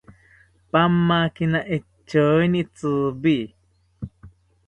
[0.71, 3.37] Pamakina echonkini tziwi